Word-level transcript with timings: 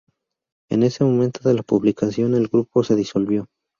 En 0.71 0.81
ese 0.81 1.03
momento 1.03 1.47
de 1.47 1.53
la 1.53 1.61
publicación, 1.61 2.33
el 2.33 2.47
grupo 2.47 2.83
se 2.83 2.95
disolvió. 2.95 3.47